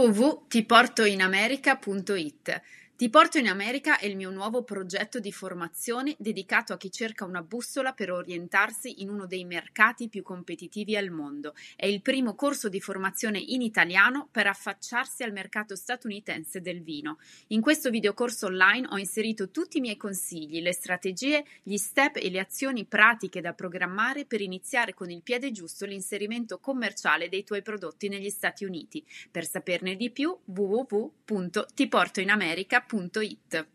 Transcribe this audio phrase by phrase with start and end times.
[0.00, 2.60] www.tiportoinamerica.it
[3.00, 7.24] ti porto in America è il mio nuovo progetto di formazione dedicato a chi cerca
[7.24, 11.54] una bussola per orientarsi in uno dei mercati più competitivi al mondo.
[11.76, 17.16] È il primo corso di formazione in italiano per affacciarsi al mercato statunitense del vino.
[17.46, 22.28] In questo videocorso online ho inserito tutti i miei consigli, le strategie, gli step e
[22.28, 27.62] le azioni pratiche da programmare per iniziare con il piede giusto l'inserimento commerciale dei tuoi
[27.62, 29.02] prodotti negli Stati Uniti.
[29.30, 33.68] Per saperne di più www.tiportoinamerica.com www.it.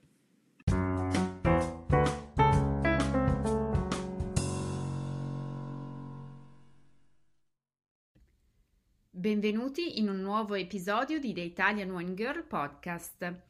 [9.10, 13.44] Benvenuti in un nuovo episodio di The Italian One Girl Podcast.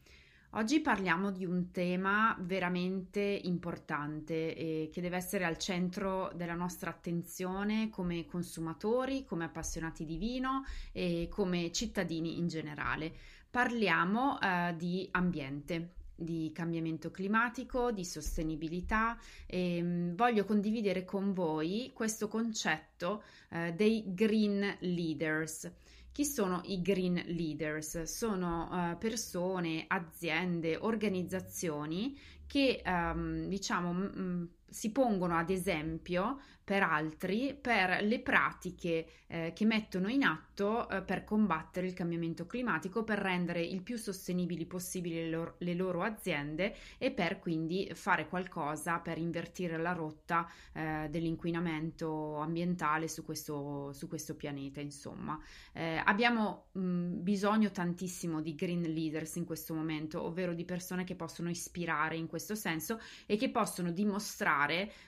[0.52, 6.92] Oggi parliamo di un tema veramente importante e che deve essere al centro della nostra
[6.92, 13.14] attenzione come consumatori, come appassionati di vino e come cittadini in generale
[13.56, 21.32] parliamo eh, di ambiente di cambiamento climatico, di sostenibilità e mh, mm, voglio condividere con
[21.32, 25.72] voi questo concetto eh, dei green leaders.
[26.12, 28.04] Chi sono i green leaders?
[28.04, 37.56] Sono uh, persone, aziende, organizzazioni che um, diciamo m- si pongono ad esempio per altri
[37.60, 43.20] per le pratiche eh, che mettono in atto eh, per combattere il cambiamento climatico, per
[43.20, 48.98] rendere il più sostenibili possibili le loro, le loro aziende e per quindi fare qualcosa
[48.98, 54.82] per invertire la rotta eh, dell'inquinamento ambientale su questo, su questo pianeta.
[54.82, 55.40] Insomma,
[55.72, 61.16] eh, abbiamo mh, bisogno tantissimo di green leaders in questo momento, ovvero di persone che
[61.16, 64.55] possono ispirare in questo senso e che possono dimostrare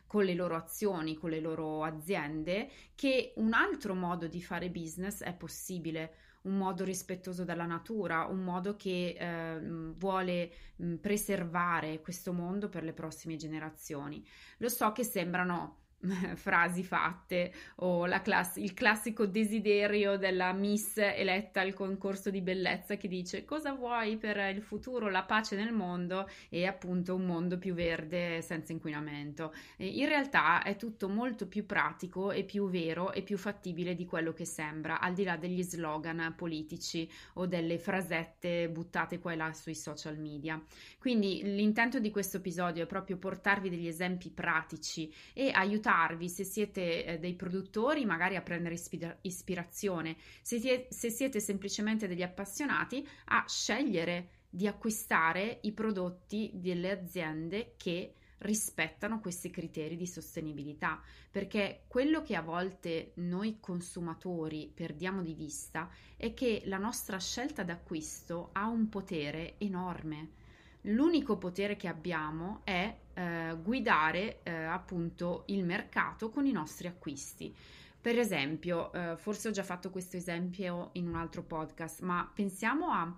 [0.05, 5.23] con le loro azioni, con le loro aziende, che un altro modo di fare business
[5.23, 6.13] è possibile
[6.43, 9.59] un modo rispettoso della natura, un modo che eh,
[9.95, 10.51] vuole
[10.99, 14.25] preservare questo mondo per le prossime generazioni.
[14.57, 15.85] Lo so che sembrano
[16.35, 23.07] frasi fatte o class- il classico desiderio della miss eletta al concorso di bellezza che
[23.07, 27.73] dice cosa vuoi per il futuro, la pace nel mondo e appunto un mondo più
[27.73, 29.53] verde senza inquinamento.
[29.75, 34.05] E in realtà è tutto molto più pratico e più vero e più fattibile di
[34.05, 39.35] quello che sembra, al di là degli slogan politici o delle frasette buttate qua e
[39.35, 40.61] là sui social media.
[40.99, 46.43] Quindi l'intento di questo episodio è proprio portarvi degli esempi pratici e aiutarvi aiutarvi se
[46.43, 52.23] siete eh, dei produttori, magari a prendere ispira- ispirazione, se, tie- se siete semplicemente degli
[52.23, 61.01] appassionati, a scegliere di acquistare i prodotti delle aziende che rispettano questi criteri di sostenibilità,
[61.31, 67.63] perché quello che a volte noi consumatori perdiamo di vista è che la nostra scelta
[67.63, 70.45] d'acquisto ha un potere enorme.
[70.87, 77.53] L'unico potere che abbiamo è eh, guidare eh, appunto il mercato con i nostri acquisti.
[77.99, 82.91] Per esempio, eh, forse ho già fatto questo esempio in un altro podcast, ma pensiamo
[82.91, 83.13] a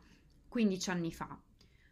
[0.48, 1.40] 15 anni fa,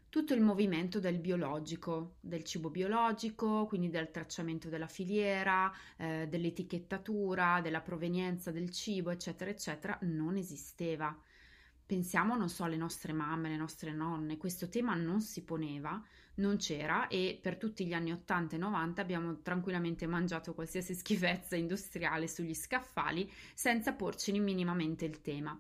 [0.10, 7.62] tutto il movimento del biologico, del cibo biologico, quindi del tracciamento della filiera, eh, dell'etichettatura,
[7.62, 11.16] della provenienza del cibo, eccetera, eccetera, non esisteva.
[11.88, 16.04] Pensiamo, non so, alle nostre mamme, alle nostre nonne, questo tema non si poneva,
[16.36, 21.56] non c'era e per tutti gli anni 80 e 90 abbiamo tranquillamente mangiato qualsiasi schifezza
[21.56, 25.58] industriale sugli scaffali senza porcene minimamente il tema.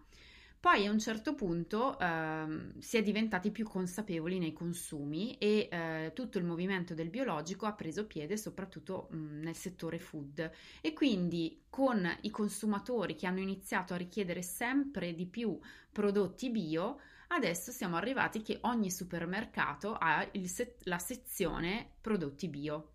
[0.59, 6.11] Poi a un certo punto eh, si è diventati più consapevoli nei consumi e eh,
[6.13, 10.51] tutto il movimento del biologico ha preso piede soprattutto mh, nel settore food.
[10.81, 15.57] E quindi con i consumatori che hanno iniziato a richiedere sempre di più
[15.91, 22.91] prodotti bio, adesso siamo arrivati che ogni supermercato ha se- la sezione prodotti bio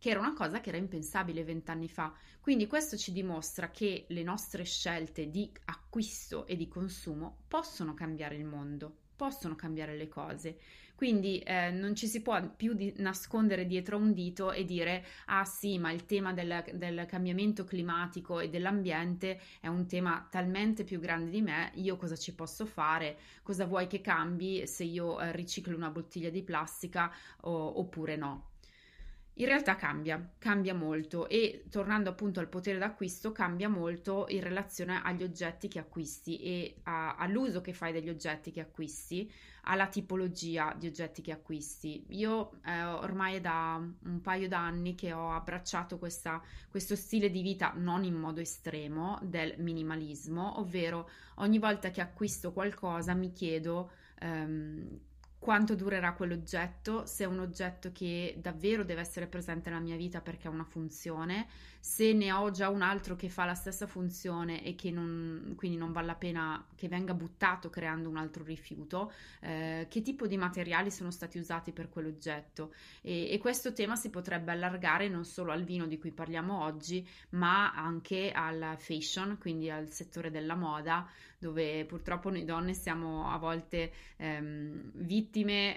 [0.00, 2.12] che era una cosa che era impensabile vent'anni fa.
[2.40, 8.34] Quindi questo ci dimostra che le nostre scelte di acquisto e di consumo possono cambiare
[8.34, 10.58] il mondo, possono cambiare le cose.
[10.94, 15.44] Quindi eh, non ci si può più di nascondere dietro un dito e dire ah
[15.44, 20.98] sì, ma il tema del, del, cambiamento climatico e dell'ambiente è un tema talmente più
[20.98, 23.18] grande di me, io cosa ci posso fare?
[23.42, 27.10] Cosa vuoi che cambi se io eh, riciclo una bottiglia di plastica
[27.42, 28.49] o, oppure no?
[29.34, 35.00] In realtà cambia, cambia molto e tornando appunto al potere d'acquisto cambia molto in relazione
[35.02, 39.32] agli oggetti che acquisti e a, all'uso che fai degli oggetti che acquisti,
[39.62, 42.04] alla tipologia di oggetti che acquisti.
[42.10, 47.40] Io eh, ormai è da un paio d'anni che ho abbracciato questa, questo stile di
[47.40, 53.90] vita non in modo estremo del minimalismo, ovvero ogni volta che acquisto qualcosa mi chiedo
[54.18, 55.00] ehm,
[55.40, 60.20] quanto durerà quell'oggetto, se è un oggetto che davvero deve essere presente nella mia vita
[60.20, 61.48] perché ha una funzione,
[61.80, 65.78] se ne ho già un altro che fa la stessa funzione e che non, quindi
[65.78, 70.36] non vale la pena che venga buttato creando un altro rifiuto, eh, che tipo di
[70.36, 72.74] materiali sono stati usati per quell'oggetto.
[73.00, 77.08] E, e questo tema si potrebbe allargare non solo al vino di cui parliamo oggi,
[77.30, 81.08] ma anche al fashion, quindi al settore della moda,
[81.38, 85.28] dove purtroppo noi donne siamo a volte ehm, vittime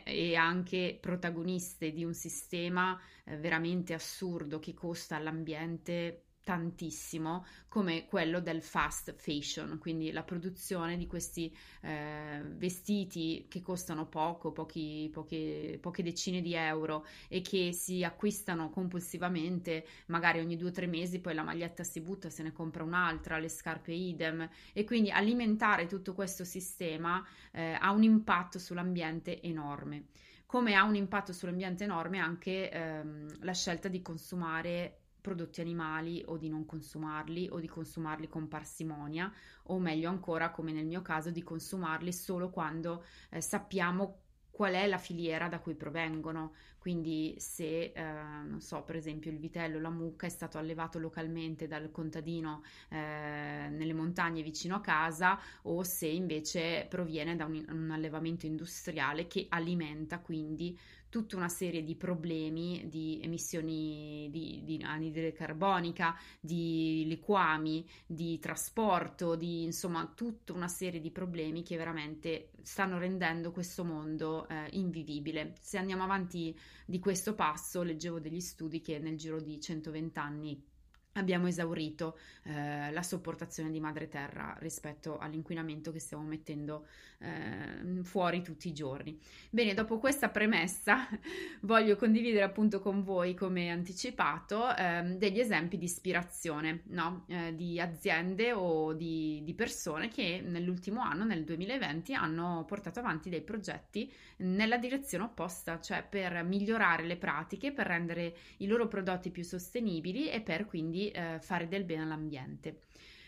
[0.04, 8.40] e anche protagoniste di un sistema eh, veramente assurdo che costa all'ambiente tantissimo come quello
[8.40, 15.78] del fast fashion, quindi la produzione di questi eh, vestiti che costano poco, pochi, poche,
[15.82, 21.20] poche, decine di euro e che si acquistano compulsivamente, magari ogni due o tre mesi,
[21.20, 24.48] poi la maglietta si butta, se ne compra un'altra, le scarpe idem.
[24.74, 30.08] E quindi alimentare tutto questo sistema eh, ha un impatto sull'ambiente enorme.
[30.46, 36.36] Come ha un impatto sull'ambiente enorme anche ehm, la scelta di consumare prodotti animali o
[36.36, 39.32] di non consumarli o di consumarli con parsimonia
[39.64, 44.20] o meglio ancora come nel mio caso di consumarli solo quando eh, sappiamo
[44.52, 46.54] qual è la filiera da cui provengono.
[46.78, 51.66] Quindi se, eh, non so, per esempio il vitello, la mucca è stato allevato localmente
[51.66, 57.90] dal contadino eh, nelle montagne vicino a casa o se invece proviene da un, un
[57.90, 60.78] allevamento industriale che alimenta quindi
[61.14, 69.36] tutta una serie di problemi di emissioni di, di anidride carbonica, di liquami, di trasporto,
[69.36, 75.54] di insomma tutta una serie di problemi che veramente stanno rendendo questo mondo eh, invivibile.
[75.62, 80.73] Se andiamo avanti di questo passo, leggevo degli studi che nel giro di 120 anni
[81.14, 86.86] abbiamo esaurito eh, la sopportazione di madre terra rispetto all'inquinamento che stiamo mettendo
[87.20, 89.18] eh, fuori tutti i giorni.
[89.50, 91.08] Bene, dopo questa premessa
[91.62, 97.26] voglio condividere appunto con voi, come anticipato, eh, degli esempi di ispirazione no?
[97.28, 103.30] Eh, di aziende o di, di, persone che nell'ultimo anno, nel 2020, hanno portato avanti
[103.30, 109.30] dei progetti nella direzione opposta, cioè per migliorare le pratiche, per rendere i loro prodotti
[109.30, 112.82] più sostenibili e per quindi eh, fare del bene all'ambiente.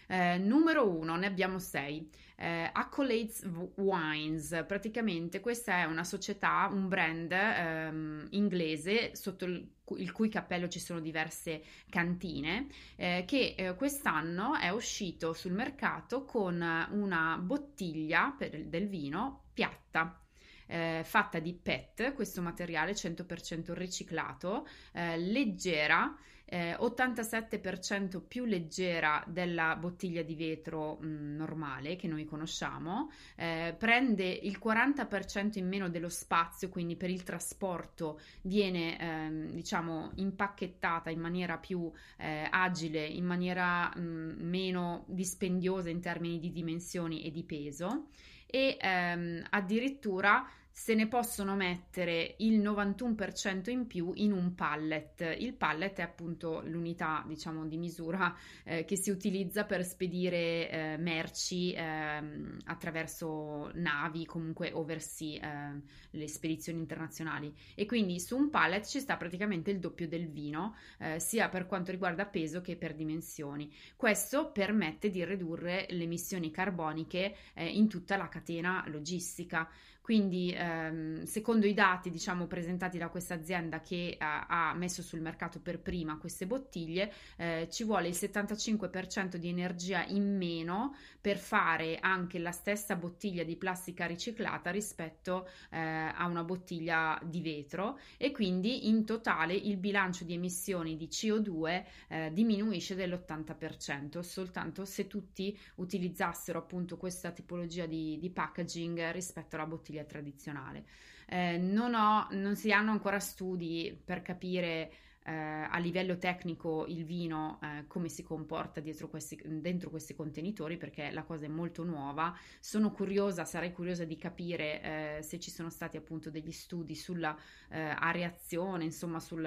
[0.08, 2.08] Eh, numero uno, ne abbiamo sei.
[2.38, 9.68] Eh, Accolades Wines, praticamente questa è una società, un brand ehm, inglese sotto il,
[9.98, 12.68] il, cui cappello ci sono diverse cantine,
[12.98, 16.56] eh, che eh, quest'anno è uscito sul mercato con
[16.92, 20.20] una bottiglia per, del vino piatta
[20.68, 29.76] eh, fatta di PET, questo materiale 100% riciclato, eh, leggera eh, 87% più leggera della
[29.76, 35.90] bottiglia di vetro mh, mm, normale che noi conosciamo, eh, prende il 40% in meno
[35.90, 43.06] dello spazio, quindi per il trasporto viene ehm, diciamo impacchettata in maniera più eh, agile,
[43.06, 48.08] in maniera mh, mm, meno dispendiosa in termini di dimensioni e di peso
[48.46, 50.46] e ehm, addirittura
[50.78, 55.38] se ne possono mettere il 91% in più in un pallet.
[55.40, 60.98] Il pallet è appunto l'unità, diciamo, di misura eh, che si utilizza per spedire eh,
[60.98, 62.22] merci eh,
[62.66, 67.56] attraverso navi, comunque oversea, eh, le spedizioni internazionali.
[67.74, 71.68] E quindi su un pallet ci sta praticamente il doppio del vino, eh, sia per
[71.68, 73.74] quanto riguarda peso che per dimensioni.
[73.96, 79.70] Questo permette di ridurre le emissioni carboniche eh, in tutta la catena logistica.
[80.06, 85.20] Quindi, ehm, secondo i dati, diciamo, presentati da questa azienda che eh, ha messo sul
[85.20, 91.40] mercato per prima queste bottiglie, eh, ci vuole il 75% di energia in meno per
[91.40, 97.98] fare anche la stessa bottiglia di plastica riciclata rispetto eh, a una bottiglia di vetro.
[98.18, 105.08] E quindi in totale il bilancio di emissioni di CO2 eh, diminuisce dell'80% soltanto se
[105.08, 110.86] tutti utilizzassero appunto questa tipologia di, di packaging rispetto alla bottiglia tradizionale.
[111.28, 114.92] Eh, non, ho, non si hanno ancora studi per capire
[115.28, 121.10] eh, a livello tecnico il vino eh, come si comporta questi, dentro questi contenitori perché
[121.10, 122.38] la cosa è molto nuova.
[122.60, 127.36] Sono curiosa, sarei curiosa di capire eh, se ci sono stati appunto degli studi sulla
[127.70, 129.42] eh, areazione, insomma, sul,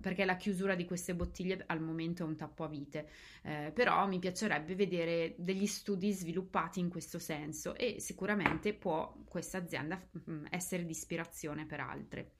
[0.00, 3.08] perché la chiusura di queste bottiglie al momento è un tappo a vite.
[3.42, 9.58] Eh, però mi piacerebbe vedere degli studi sviluppati in questo senso e sicuramente può questa
[9.58, 12.30] azienda mm, essere di ispirazione per altre.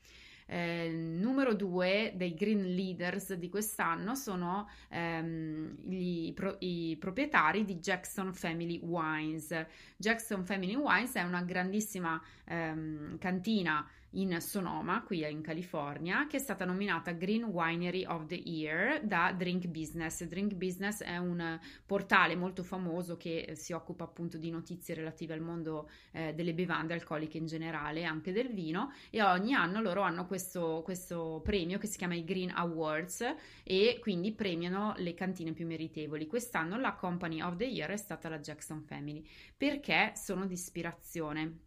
[0.48, 7.76] Eh, numero due dei green leaders di quest'anno sono ehm, i, pro, i, proprietari di
[7.76, 9.66] Jackson Family Wines.
[9.96, 16.40] Jackson Family Wines è una grandissima ehm, cantina in Sonoma, qui in California, che è
[16.40, 20.24] stata nominata Green Winery of the Year da Drink Business.
[20.24, 25.40] Drink Business è un portale molto famoso che si occupa appunto di notizie relative al
[25.40, 30.26] mondo eh, delle bevande alcoliche in generale, anche del vino, e ogni anno loro hanno
[30.26, 33.24] questo, questo premio che si chiama i Green Awards
[33.62, 36.26] e quindi premiano le cantine più meritevoli.
[36.26, 39.24] Quest'anno la Company of the Year è stata la Jackson Family
[39.56, 41.64] perché sono di ispirazione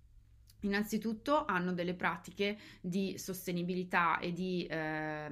[0.61, 5.27] Innanzitutto hanno delle pratiche di sostenibilità e di, eh,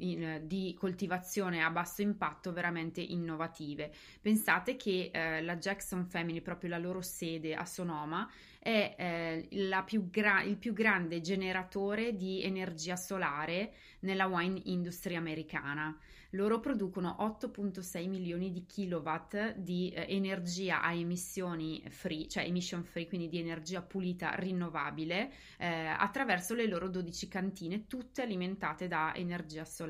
[0.00, 3.92] in, di, coltivazione a basso impatto veramente innovative.
[4.20, 8.28] Pensate che eh, la Jackson Family, proprio la loro sede a Sonoma,
[8.58, 8.94] è
[9.48, 15.96] eh, più gra- il più grande generatore di energia solare nella wine industry americana.
[16.32, 23.08] Loro producono 8.6 milioni di kilowatt di eh, energia a emissioni free, cioè emission free,
[23.08, 29.64] quindi di energia pulita rinnovabile, eh, attraverso le loro 12 cantine, tutte alimentate da energia
[29.64, 29.87] solare.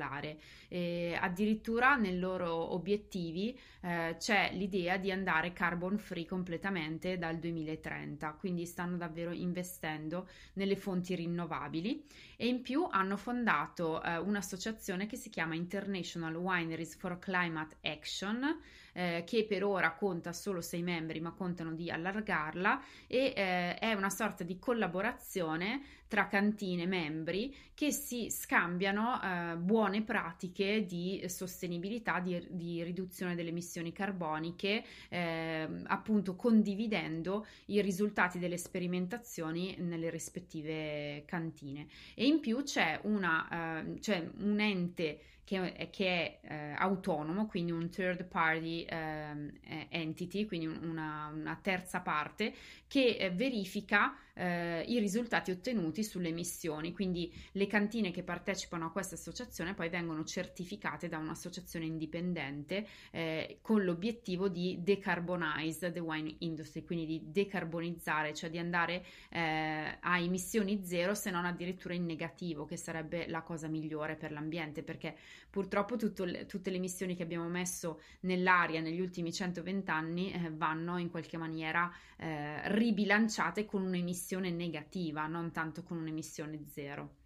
[0.67, 8.33] E addirittura nei loro obiettivi eh, c'è l'idea di andare carbon free completamente dal 2030,
[8.33, 12.03] quindi stanno davvero investendo nelle fonti rinnovabili.
[12.35, 18.59] E in più hanno fondato eh, un'associazione che si chiama International Wineries for Climate Action
[18.93, 23.93] eh, che per ora conta solo sei membri ma contano di allargarla e eh, è
[23.93, 32.19] una sorta di collaborazione tra cantine membri che si scambiano eh, buone pratiche di sostenibilità,
[32.19, 41.23] di, di, riduzione delle emissioni carboniche, eh, appunto condividendo i risultati delle sperimentazioni nelle rispettive
[41.25, 41.87] cantine.
[42.15, 45.19] E in più c'è, una, eh, c'è un ente
[45.49, 52.01] che, che è eh, autonomo, quindi un third party eh, entity, quindi una, una, terza
[52.01, 52.53] parte
[52.85, 56.93] che eh, verifica eh, i risultati ottenuti sulle emissioni.
[56.93, 63.57] Quindi le cantine che partecipano a questa associazione poi vengono certificate da un'associazione indipendente eh,
[63.63, 70.83] con l'obiettivo di decarbonize the wine industry, quindi di decarbonizzare, cioè di andare a emissioni
[70.83, 75.15] zero, se non addirittura in negativo, che sarebbe la cosa migliore per l'ambiente, perché
[75.49, 80.97] Purtroppo le, tutte le emissioni che abbiamo messo nell'aria negli ultimi 120 anni eh, vanno
[80.97, 87.17] in qualche maniera eh, ribilanciate con un'emissione negativa, non tanto con un'emissione zero.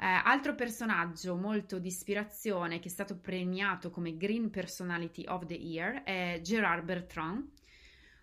[0.00, 5.54] Eh, altro personaggio molto di ispirazione che è stato premiato come Green Personality of the
[5.54, 7.50] Year è Gerard Bertrand.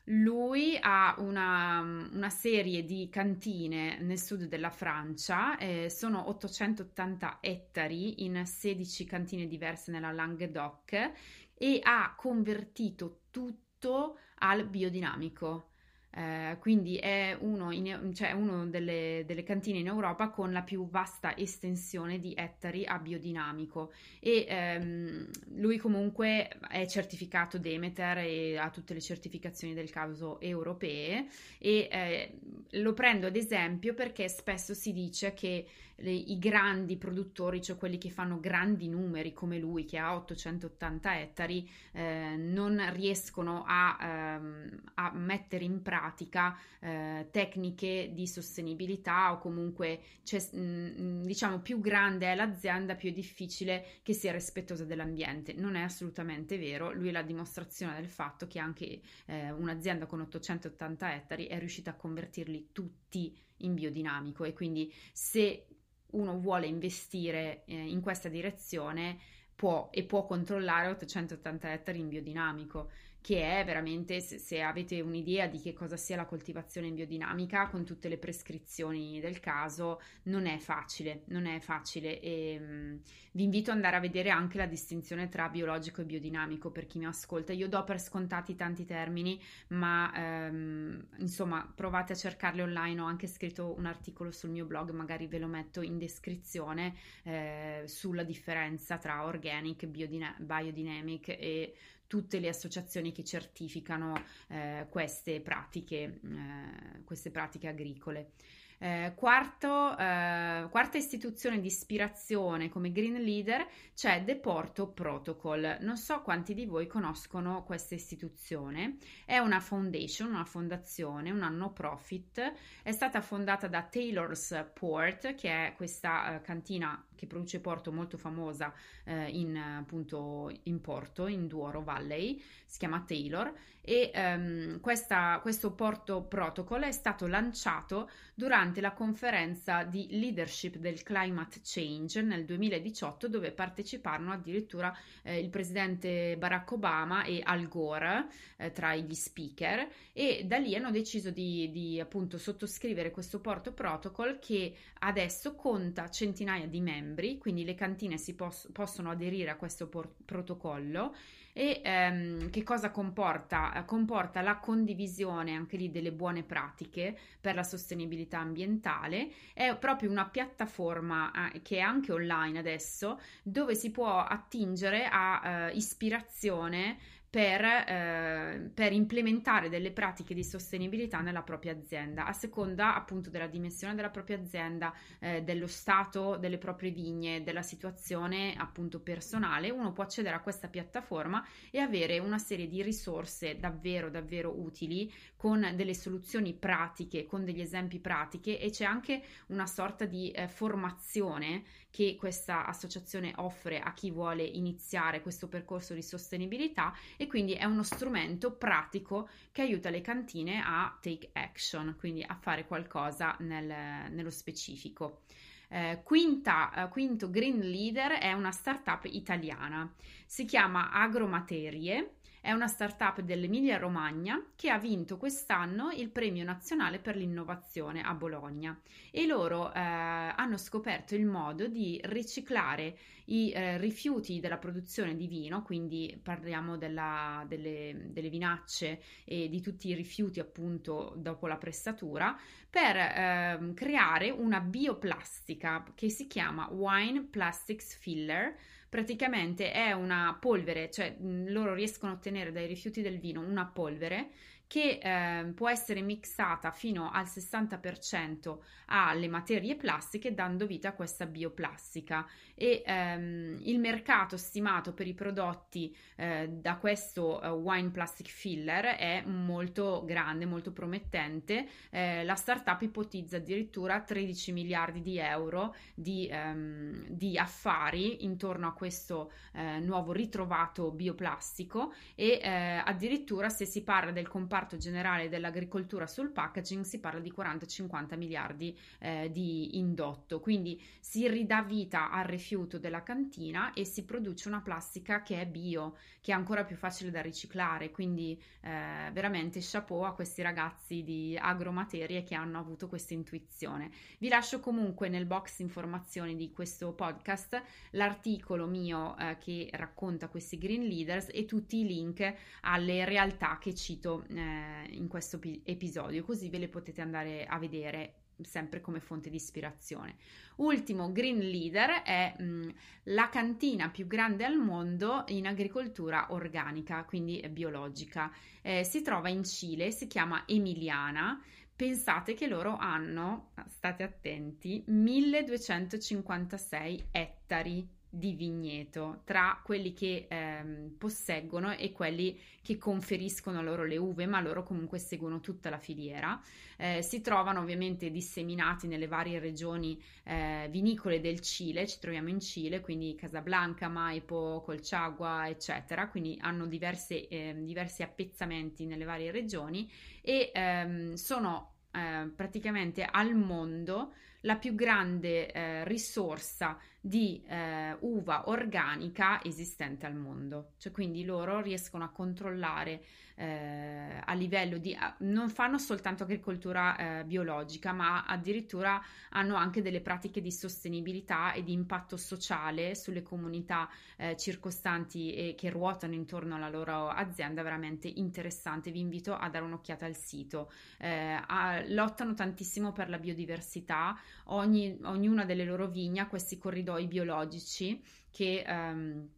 [0.10, 8.24] Lui ha una, una, serie di cantine nel sud della Francia, eh, sono 880 ettari
[8.24, 11.12] in 16 cantine diverse nella Languedoc
[11.56, 15.70] e ha convertito tutto al biodinamico.
[16.18, 20.88] Eh, quindi è uno, in, cioè uno delle, delle, cantine in Europa con la più
[20.88, 23.92] vasta estensione di ettari a biodinamico.
[24.22, 31.28] E ehm, lui comunque è certificato Demeter e ha tutte le certificazioni del caso europee.
[31.60, 32.40] E eh,
[32.80, 35.66] lo prendo ad esempio perché spesso si dice che
[35.98, 41.20] le, i grandi produttori, cioè quelli che fanno grandi numeri come lui che ha 880
[41.20, 49.38] ettari, eh, non riescono a, ehm, a, mettere in pratica eh, tecniche di sostenibilità o
[49.38, 55.54] comunque mh, mm, diciamo più grande è l'azienda più è difficile che sia rispettosa dell'ambiente.
[55.54, 60.22] Non è assolutamente vero, lui è la dimostrazione del fatto che anche eh, un'azienda con
[60.22, 65.68] 880 ettari è riuscita a convertirli tutti in biodinamico e quindi se
[66.16, 69.18] uno vuole investire eh, in questa direzione
[69.56, 72.90] può e può controllare 880 ettari in biodinamico
[73.26, 77.70] che è veramente, se, se, avete un'idea di che cosa sia la coltivazione in biodinamica,
[77.70, 83.00] con tutte le prescrizioni del caso, non è facile, non è facile e mh,
[83.32, 87.00] vi invito ad andare a vedere anche la distinzione tra biologico e biodinamico per chi
[87.00, 87.52] mi ascolta.
[87.52, 93.26] Io do per scontati tanti termini, ma ehm, insomma provate a cercarli online, ho anche
[93.26, 99.00] scritto un articolo sul mio blog, magari ve lo metto in descrizione eh, sulla differenza
[99.00, 101.74] tra organic, biodina- biodynamic e
[102.08, 108.32] tutte le associazioni che certificano eh, queste, pratiche, eh, queste pratiche agricole.
[108.78, 115.78] Eh, quarto, eh, quarta istituzione di ispirazione come Green Leader c'è Deporto Protocol.
[115.80, 118.98] Non so quanti di voi conoscono questa istituzione.
[119.26, 122.54] È una foundation, una fondazione, una no profit.
[122.84, 128.18] È stata fondata da Taylor's Port, che è questa uh, cantina che produce porto molto
[128.18, 128.74] famosa
[129.06, 132.42] uh, in, appunto, in Porto, in Duoro Valley.
[132.66, 133.54] Si chiama Taylor
[133.88, 141.04] e um, questa, questo Porto Protocol è stato lanciato durante la conferenza di leadership del
[141.04, 144.92] climate change nel 2018 dove parteciparono addirittura
[145.22, 148.26] eh, il presidente Barack Obama e Al Gore
[148.58, 153.72] eh, tra gli speaker e da lì hanno deciso di, di appunto sottoscrivere questo Porto
[153.72, 157.05] Protocol che adesso conta centinaia di membri
[157.38, 161.14] quindi le cantine si pos- possono aderire a questo por- protocollo
[161.58, 163.82] e ehm, che cosa comporta?
[163.86, 170.26] Comporta la condivisione anche lì delle buone pratiche per la sostenibilità ambientale, è proprio una
[170.26, 176.98] piattaforma eh, che è anche online adesso dove si può attingere a eh, ispirazione
[177.36, 183.48] per, eh, per, implementare delle pratiche di sostenibilità nella propria azienda, a seconda appunto della
[183.48, 189.92] dimensione della propria azienda, eh, dello stato delle proprie vigne, della situazione appunto personale, uno
[189.92, 195.74] può accedere a questa piattaforma e avere una serie di risorse davvero davvero utili con
[195.76, 201.64] delle soluzioni pratiche, con degli esempi pratiche e c'è anche una sorta di eh, formazione
[201.96, 207.64] che questa associazione offre a chi vuole iniziare questo percorso di sostenibilità e quindi è
[207.64, 214.12] uno strumento pratico che aiuta le cantine a take action, quindi a fare qualcosa nel,
[214.12, 215.22] nello specifico.
[215.70, 219.90] Eh, quinta, eh, quinto Green Leader è una startup italiana,
[220.26, 227.00] si chiama Agromaterie è una startup dell'Emilia Romagna che ha vinto quest'anno il premio nazionale
[227.00, 228.80] per l'innovazione a Bologna.
[229.10, 235.26] E loro eh, hanno scoperto il modo di riciclare i eh, rifiuti della produzione di
[235.26, 241.58] vino, quindi parliamo della, delle, delle, vinacce e di tutti i rifiuti appunto dopo la
[241.58, 242.38] pressatura,
[242.76, 248.54] per eh, creare una bioplastica che si chiama Wine Plastics Filler.
[248.90, 254.32] Praticamente è una polvere, cioè loro riescono a ottenere dai rifiuti del vino una polvere
[254.68, 261.26] che eh, può essere mixata fino al 60% alle materie plastiche dando vita a questa
[261.26, 268.28] bioplastica e ehm, il mercato stimato per i prodotti eh, da questo eh, wine plastic
[268.28, 271.68] filler è molto grande, molto promettente.
[271.90, 278.74] Eh, la startup ipotizza addirittura 13 miliardi di euro di, ehm, di affari intorno a
[278.74, 285.28] questo eh, nuovo ritrovato bioplastico e eh, addirittura se si parla del comparto comparto generale
[285.28, 292.10] dell'agricoltura sul packaging si parla di 40-50 miliardi eh, di indotto, quindi si ridà vita
[292.10, 296.64] al rifiuto della cantina e si produce una plastica che è bio, che è ancora
[296.64, 302.58] più facile da riciclare, quindi eh, veramente chapeau a questi ragazzi di agromaterie che hanno
[302.58, 303.92] avuto questa intuizione.
[304.20, 310.58] Vi lascio comunque nel box informazioni di questo podcast l'articolo mio eh, che racconta questi
[310.58, 316.50] green leaders e tutti i link alle realtà che cito eh, in questo episodio, così
[316.50, 320.18] ve le potete andare a vedere sempre come fonte di ispirazione.
[320.58, 327.42] Ultimo green leader è mh, la cantina più grande al mondo in agricoltura organica, quindi
[327.50, 328.32] biologica.
[328.62, 331.42] Eh, si trova in Cile, si chiama Emiliana.
[331.76, 341.72] Pensate che loro hanno, state attenti, 1256 ettari di vigneto tra quelli che ehm, posseggono
[341.72, 346.42] e quelli che conferiscono loro le uve, ma loro comunque seguono tutta la filiera.
[346.78, 352.40] Eh, si trovano ovviamente disseminati nelle varie regioni eh, vinicole del Cile, ci troviamo in
[352.40, 359.90] Cile, quindi Casablanca, Maipo, Colchagua, eccetera, quindi hanno diverse, eh, diversi appezzamenti nelle varie regioni
[360.22, 368.50] e ehm, sono eh, praticamente al mondo la più grande eh, risorsa di eh, uva
[368.50, 370.72] organica esistente al mondo.
[370.78, 373.04] Cioè, quindi loro riescono a controllare
[373.36, 374.98] eh, a livello di...
[375.20, 381.62] non fanno soltanto agricoltura eh, biologica, ma addirittura hanno anche delle pratiche di sostenibilità e
[381.64, 383.88] di impatto sociale sulle comunità
[384.18, 388.90] eh, circostanti e che ruotano intorno alla loro azienda, veramente interessante.
[388.90, 390.72] Vi invito a dare un'occhiata al sito.
[390.98, 394.18] Eh, a, lottano tantissimo per la biodiversità,
[394.50, 398.64] Ogni, ognuna delle loro vigne questi corridoi biologici che...
[398.68, 399.30] Um,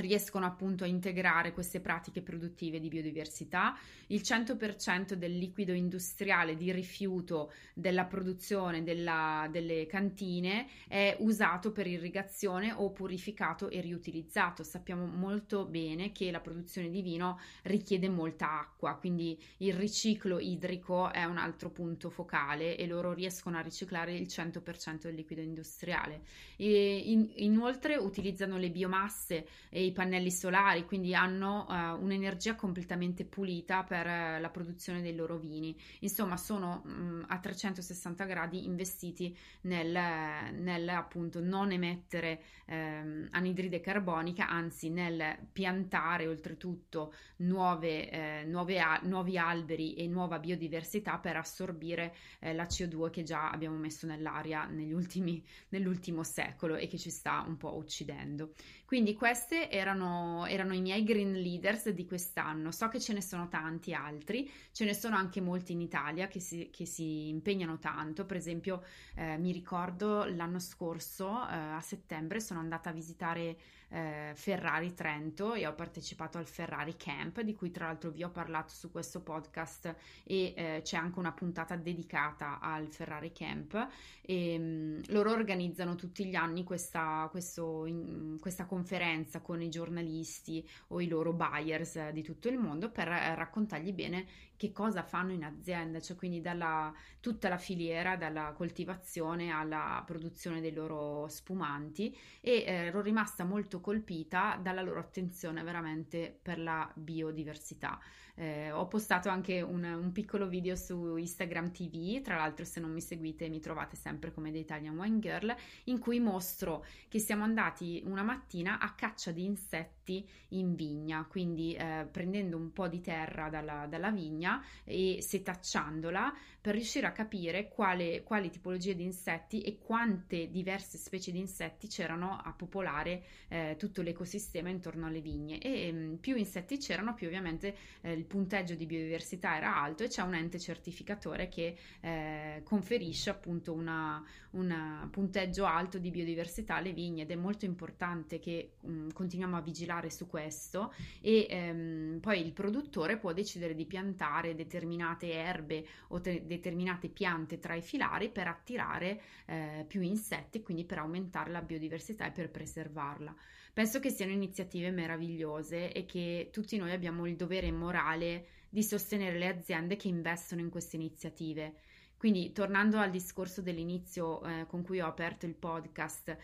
[0.00, 3.76] riescono appunto a integrare queste pratiche produttive di biodiversità.
[4.08, 11.86] Il 100% del liquido industriale di rifiuto della produzione della, delle cantine è usato per
[11.86, 14.62] irrigazione o purificato e riutilizzato.
[14.62, 21.12] Sappiamo molto bene che la produzione di vino richiede molta acqua, quindi il riciclo idrico
[21.12, 26.22] è un altro punto focale e loro riescono a riciclare il 100% del liquido industriale.
[26.56, 33.82] In, inoltre utilizzano le biomasse e i pannelli solari, quindi hanno uh, un'energia completamente pulita
[33.82, 35.76] per uh, la produzione dei loro vini.
[36.00, 44.48] Insomma, sono um, a 360 gradi investiti nel, nel appunto non emettere um, anidride carbonica,
[44.48, 52.14] anzi nel piantare oltretutto nuove, eh, nuove a- nuovi alberi e nuova biodiversità per assorbire
[52.40, 57.10] eh, la CO2 che già abbiamo messo nell'aria negli ultimi, nell'ultimo secolo e che ci
[57.10, 58.52] sta un po' uccidendo.
[58.88, 62.70] Quindi queste erano, erano, i miei green leaders di quest'anno.
[62.70, 66.40] So che ce ne sono tanti altri, ce ne sono anche molti in Italia che
[66.40, 68.24] si, che si impegnano tanto.
[68.24, 68.82] Per esempio,
[69.14, 73.58] eh, mi ricordo l'anno scorso, eh, a settembre, sono andata a visitare
[73.90, 78.30] eh, Ferrari Trento e ho partecipato al Ferrari Camp, di cui tra l'altro vi ho
[78.30, 83.88] parlato su questo podcast e eh, c'è anche una puntata dedicata al Ferrari Camp.
[84.20, 89.70] E, mh, mm, loro organizzano tutti gli anni questa, questo, in, questa conferenza con i
[89.70, 94.26] giornalisti o i loro buyers di tutto il mondo per eh, raccontargli bene
[94.58, 100.60] che cosa fanno in azienda, cioè quindi dalla tutta la filiera, dalla coltivazione alla produzione
[100.60, 106.90] dei loro spumanti e eh, ero rimasta molto colpita dalla loro attenzione veramente per la
[106.94, 107.98] biodiversità.
[108.40, 112.92] Eh, ho postato anche un, un, piccolo video su Instagram TV, tra l'altro se non
[112.92, 115.52] mi seguite mi trovate sempre come The Italian Wine Girl,
[115.84, 121.74] in cui mostro che siamo andati una mattina a caccia di insetti in vigna, quindi
[121.74, 127.68] eh, prendendo un po' di terra dalla, dalla vigna e setacciandola per riuscire a capire
[127.68, 133.74] quale, quali tipologie di insetti e quante diverse specie di insetti c'erano a popolare eh,
[133.78, 135.58] tutto l'ecosistema intorno alle vigne.
[135.58, 140.04] E mh, mm, più insetti c'erano più ovviamente eh, il punteggio di biodiversità era alto
[140.04, 146.92] e c'è un ente certificatore che eh, conferisce appunto un punteggio alto di biodiversità alle
[146.92, 152.18] vigne ed è molto importante che mh, mm, continuiamo a vigilare su questo e ehm,
[152.20, 157.82] poi il produttore può decidere di piantare determinate erbe o te- determinate piante tra i
[157.82, 163.34] filari per attirare eh, più insetti, quindi per aumentare la biodiversità e per preservarla.
[163.78, 169.38] Penso che siano iniziative meravigliose e che tutti noi abbiamo il dovere morale di sostenere
[169.38, 171.74] le aziende che investono in queste iniziative.
[172.16, 176.36] Quindi, tornando al discorso dell'inizio eh, con cui ho aperto il podcast,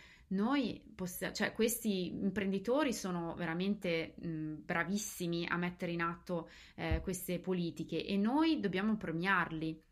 [0.94, 8.06] possiamo, cioè questi imprenditori sono veramente mh, bravissimi a mettere in atto eh, queste politiche
[8.06, 9.82] e noi dobbiamo premiarli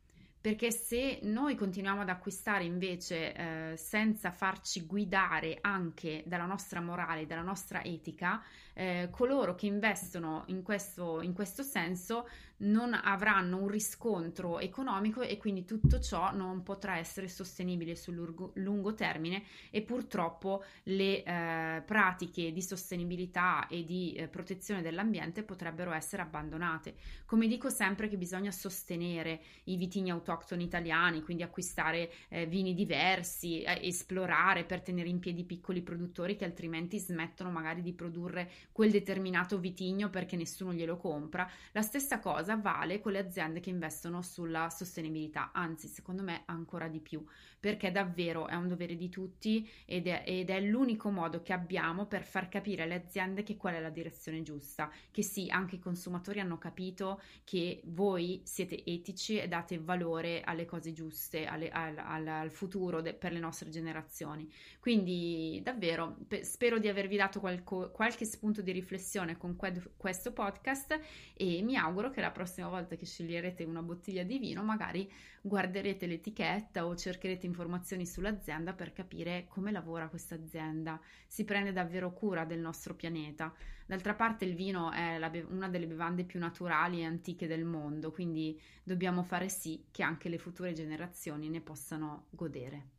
[0.43, 7.27] perché se noi continuiamo ad acquistare invece eh, senza farci guidare anche dalla nostra morale,
[7.27, 8.43] dalla nostra etica,
[8.75, 12.29] eh, coloro che investono in questo, in questo senso
[12.63, 18.15] non avranno un riscontro economico e quindi tutto ciò non potrà essere sostenibile sul
[18.55, 25.93] lungo, termine e purtroppo le eh, pratiche di sostenibilità e di eh, protezione dell'ambiente potrebbero
[25.93, 26.95] essere abbandonate.
[27.25, 33.63] Come dico sempre che bisogna sostenere i vitigni autoctoni italiani, quindi acquistare eh, vini diversi,
[33.63, 38.91] eh, esplorare per tenere in piedi piccoli produttori che altrimenti smettono magari di produrre quel
[38.91, 41.49] determinato vitigno perché nessuno glielo compra.
[41.73, 46.89] La stessa cosa vale con le aziende che investono sulla sostenibilità, anzi secondo me ancora
[46.89, 47.25] di più,
[47.59, 52.07] perché davvero è un dovere di tutti ed è, ed è l'unico modo che abbiamo
[52.07, 55.79] per far capire alle aziende che qual è la direzione giusta, che sì, anche i
[55.79, 61.99] consumatori hanno capito che voi siete etici e date valore alle cose giuste, alle, al,
[61.99, 64.51] al, futuro de, per le nostre generazioni.
[64.81, 70.33] Quindi davvero pe- spero di avervi dato qualco, qualche spunto di riflessione con que- questo
[70.33, 70.99] podcast
[71.35, 75.09] e mi auguro che la prossima volta che sceglierete una bottiglia di vino magari
[75.41, 81.01] guarderete l'etichetta o cercherete informazioni sull'azienda per capire come lavora questa azienda.
[81.27, 83.55] Si prende davvero cura del nostro pianeta.
[83.87, 88.11] D'altra parte il vino è be- una delle bevande più naturali e antiche del mondo,
[88.11, 92.92] quindi dobbiamo fare sì che anche le future generazioni ne possano godere.